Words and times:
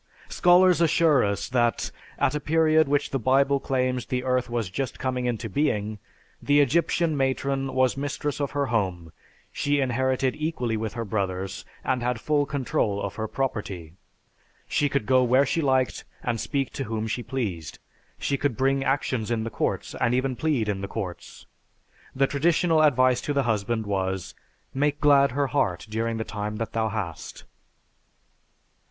Scholars 0.29 0.81
assure 0.81 1.23
us 1.23 1.47
that, 1.47 1.91
at 2.17 2.33
a 2.33 2.39
period 2.39 2.87
which 2.87 3.11
the 3.11 3.19
Bible 3.19 3.59
claims 3.59 4.07
the 4.07 4.23
Earth 4.23 4.49
was 4.49 4.71
just 4.71 4.97
coming 4.97 5.27
into 5.27 5.47
being, 5.47 5.99
the 6.41 6.59
Egyptian 6.59 7.15
matron 7.15 7.75
was 7.75 7.95
mistress 7.95 8.41
of 8.41 8.49
her 8.49 8.65
home, 8.73 9.11
she 9.51 9.79
inherited 9.79 10.35
equally 10.35 10.75
with 10.75 10.93
her 10.93 11.05
brothers, 11.05 11.65
and 11.83 12.01
had 12.01 12.19
full 12.19 12.47
control 12.47 12.99
of 12.99 13.13
her 13.13 13.27
property. 13.27 13.93
She 14.67 14.89
could 14.89 15.05
go 15.05 15.21
where 15.23 15.45
she 15.45 15.61
liked 15.61 16.03
and 16.23 16.39
speak 16.41 16.73
to 16.73 16.85
whom 16.85 17.05
she 17.05 17.21
pleased. 17.21 17.77
She 18.17 18.37
could 18.39 18.57
bring 18.57 18.83
actions 18.83 19.29
in 19.29 19.43
the 19.43 19.51
courts 19.51 19.93
and 19.93 20.15
even 20.15 20.35
plead 20.35 20.67
in 20.67 20.81
the 20.81 20.87
courts. 20.87 21.45
The 22.15 22.25
traditional 22.25 22.81
advice 22.81 23.21
to 23.21 23.33
the 23.33 23.43
husband 23.43 23.85
was, 23.85 24.33
"Make 24.73 24.99
glad 24.99 25.33
her 25.33 25.45
heart 25.53 25.85
during 25.87 26.17
the 26.17 26.23
time 26.23 26.55
that 26.55 26.73
thou 26.73 26.89
hast." 26.89 27.43